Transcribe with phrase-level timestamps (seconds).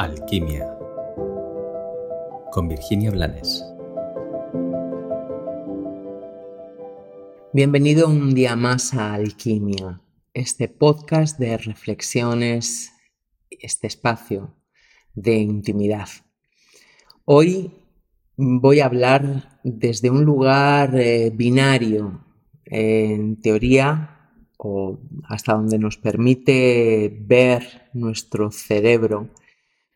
[0.00, 0.66] Alquimia
[2.52, 3.62] con Virginia Blanes.
[7.52, 10.00] Bienvenido un día más a Alquimia,
[10.32, 12.94] este podcast de reflexiones,
[13.50, 14.54] este espacio
[15.12, 16.08] de intimidad.
[17.26, 17.70] Hoy
[18.38, 22.24] voy a hablar desde un lugar eh, binario,
[22.64, 29.28] en teoría, o hasta donde nos permite ver nuestro cerebro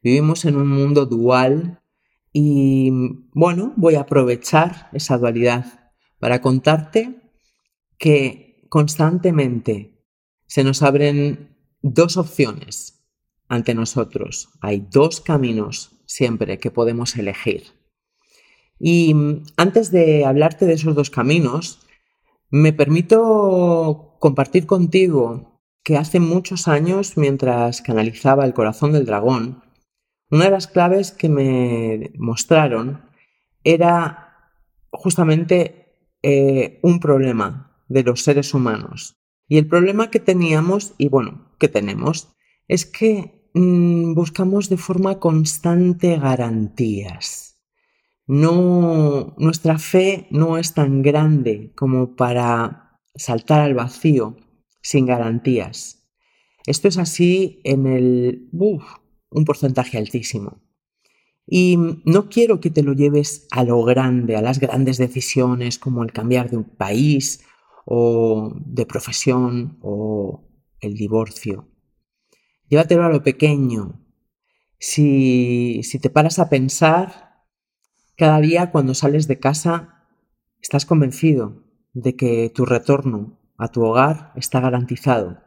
[0.05, 1.81] Vivimos en un mundo dual
[2.31, 2.90] y
[3.32, 7.22] bueno, voy a aprovechar esa dualidad para contarte
[7.96, 10.04] que constantemente
[10.46, 13.07] se nos abren dos opciones
[13.48, 14.50] ante nosotros.
[14.61, 17.62] Hay dos caminos siempre que podemos elegir.
[18.79, 19.17] Y
[19.57, 21.81] antes de hablarte de esos dos caminos,
[22.50, 29.64] me permito compartir contigo que hace muchos años, mientras canalizaba el corazón del dragón,
[30.30, 33.03] una de las claves que me mostraron
[33.62, 34.50] era
[34.91, 35.84] justamente
[36.22, 39.16] eh, un problema de los seres humanos.
[39.48, 42.34] Y el problema que teníamos, y bueno, que tenemos,
[42.69, 47.61] es que mm, buscamos de forma constante garantías.
[48.27, 54.36] No, nuestra fe no es tan grande como para saltar al vacío
[54.81, 56.09] sin garantías.
[56.66, 58.48] Esto es así en el
[59.35, 60.63] un porcentaje altísimo.
[61.47, 66.03] Y no quiero que te lo lleves a lo grande, a las grandes decisiones como
[66.03, 67.45] el cambiar de un país
[67.85, 70.49] o de profesión o
[70.81, 71.69] el divorcio.
[72.69, 74.01] Llévatelo a lo pequeño.
[74.79, 77.43] Si, si te paras a pensar,
[78.17, 80.07] cada día cuando sales de casa
[80.62, 85.44] estás convencido de que tu retorno a tu hogar está garantizado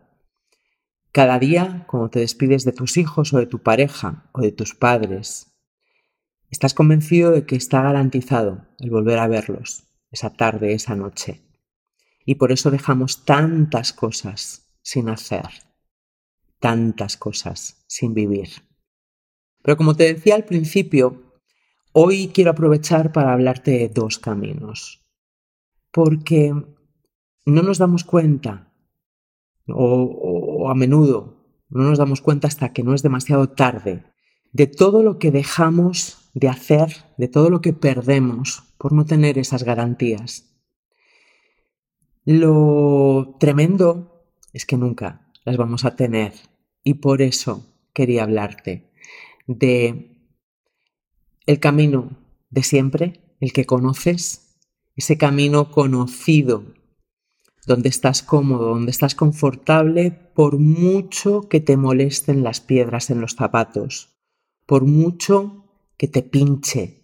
[1.18, 4.76] cada día, cuando te despides de tus hijos o de tu pareja o de tus
[4.76, 5.48] padres,
[6.52, 11.42] estás convencido de que está garantizado el volver a verlos esa tarde, esa noche.
[12.24, 15.47] Y por eso dejamos tantas cosas sin hacer,
[16.59, 18.50] tantas cosas sin vivir.
[19.64, 21.41] Pero como te decía al principio,
[21.94, 25.02] hoy quiero aprovechar para hablarte de dos caminos.
[25.90, 28.68] Porque no nos damos cuenta
[29.70, 31.38] o, a menudo
[31.69, 34.03] no nos damos cuenta hasta que no es demasiado tarde
[34.53, 39.38] de todo lo que dejamos de hacer, de todo lo que perdemos por no tener
[39.38, 40.46] esas garantías.
[42.25, 46.34] Lo tremendo es que nunca las vamos a tener
[46.84, 48.91] y por eso quería hablarte
[49.47, 50.17] de
[51.46, 52.17] el camino
[52.50, 54.57] de siempre, el que conoces,
[54.96, 56.66] ese camino conocido
[57.67, 63.35] donde estás cómodo, donde estás confortable, por mucho que te molesten las piedras en los
[63.35, 64.17] zapatos,
[64.66, 65.66] por mucho
[65.97, 67.03] que te pinche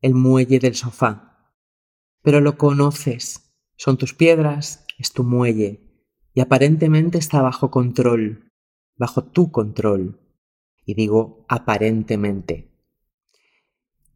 [0.00, 1.52] el muelle del sofá.
[2.22, 6.02] Pero lo conoces, son tus piedras, es tu muelle,
[6.32, 8.50] y aparentemente está bajo control,
[8.96, 10.20] bajo tu control.
[10.86, 12.72] Y digo aparentemente.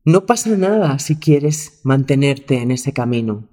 [0.06, 3.50] No pasa nada si quieres mantenerte en ese camino,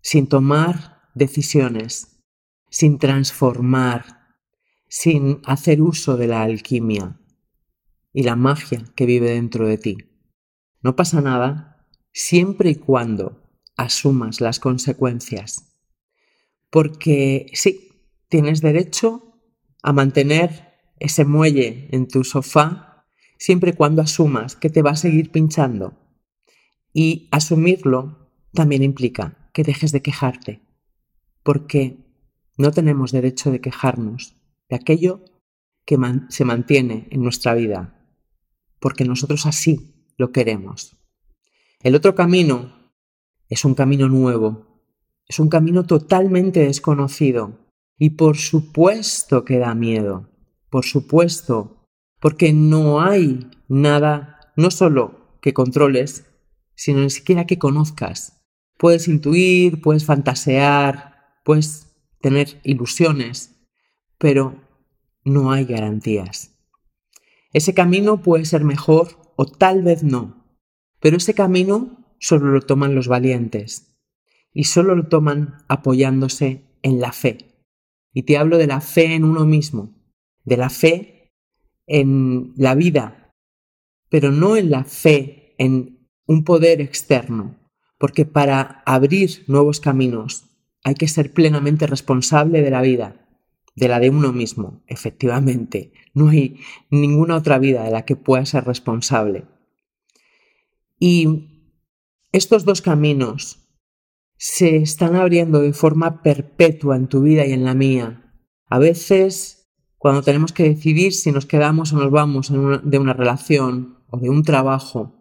[0.00, 2.20] sin tomar decisiones,
[2.70, 4.36] sin transformar,
[4.88, 7.20] sin hacer uso de la alquimia
[8.12, 9.96] y la magia que vive dentro de ti.
[10.82, 13.42] No pasa nada siempre y cuando
[13.76, 15.76] asumas las consecuencias.
[16.70, 19.40] Porque sí, tienes derecho
[19.82, 23.06] a mantener ese muelle en tu sofá
[23.38, 25.98] siempre y cuando asumas que te va a seguir pinchando.
[26.92, 30.69] Y asumirlo también implica que dejes de quejarte
[31.42, 31.98] porque
[32.56, 34.36] no tenemos derecho de quejarnos
[34.68, 35.24] de aquello
[35.84, 38.06] que se mantiene en nuestra vida,
[38.78, 40.96] porque nosotros así lo queremos.
[41.82, 42.72] El otro camino
[43.48, 44.84] es un camino nuevo,
[45.26, 47.58] es un camino totalmente desconocido
[47.98, 50.30] y por supuesto que da miedo,
[50.70, 51.86] por supuesto,
[52.20, 56.26] porque no hay nada, no solo que controles,
[56.74, 58.40] sino ni siquiera que conozcas.
[58.78, 63.56] Puedes intuir, puedes fantasear, puedes tener ilusiones,
[64.18, 64.60] pero
[65.24, 66.58] no hay garantías.
[67.52, 70.58] Ese camino puede ser mejor o tal vez no,
[71.00, 73.96] pero ese camino solo lo toman los valientes
[74.52, 77.66] y solo lo toman apoyándose en la fe.
[78.12, 79.94] Y te hablo de la fe en uno mismo,
[80.44, 81.32] de la fe
[81.86, 83.32] en la vida,
[84.08, 87.58] pero no en la fe en un poder externo,
[87.98, 90.49] porque para abrir nuevos caminos
[90.82, 93.16] hay que ser plenamente responsable de la vida.
[93.76, 95.92] de la de uno mismo, efectivamente.
[96.12, 96.60] No hay
[96.90, 99.46] ninguna otra vida de la que pueda ser responsable.
[100.98, 101.70] Y
[102.32, 103.70] estos dos caminos
[104.36, 108.34] se están abriendo de forma perpetua en tu vida y en la mía.
[108.66, 113.98] A veces, cuando tenemos que decidir si nos quedamos o nos vamos de una relación
[114.08, 115.14] o de un trabajo,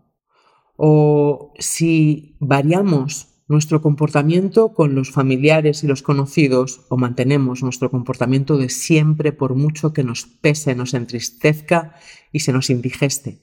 [0.76, 8.58] o si variamos nuestro comportamiento con los familiares y los conocidos o mantenemos nuestro comportamiento
[8.58, 11.96] de siempre por mucho que nos pese, nos entristezca
[12.32, 13.42] y se nos indigeste.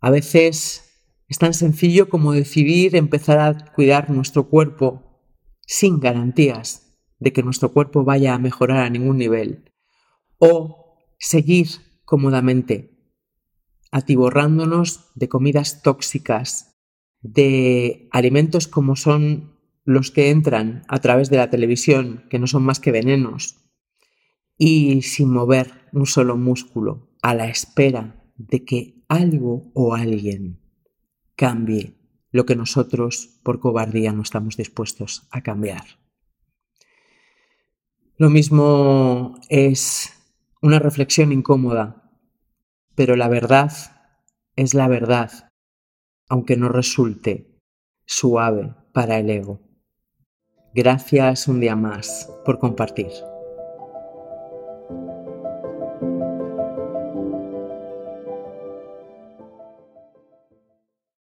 [0.00, 0.84] A veces
[1.26, 5.20] es tan sencillo como decidir empezar a cuidar nuestro cuerpo
[5.66, 9.72] sin garantías de que nuestro cuerpo vaya a mejorar a ningún nivel
[10.38, 11.68] o seguir
[12.04, 12.96] cómodamente
[13.90, 16.69] atiborrándonos de comidas tóxicas
[17.22, 22.62] de alimentos como son los que entran a través de la televisión, que no son
[22.62, 23.56] más que venenos,
[24.56, 30.60] y sin mover un solo músculo, a la espera de que algo o alguien
[31.36, 31.96] cambie
[32.30, 35.82] lo que nosotros por cobardía no estamos dispuestos a cambiar.
[38.16, 40.12] Lo mismo es
[40.62, 42.10] una reflexión incómoda,
[42.94, 43.72] pero la verdad
[44.56, 45.49] es la verdad
[46.30, 47.46] aunque no resulte
[48.06, 49.60] suave para el ego.
[50.72, 53.10] Gracias un día más por compartir.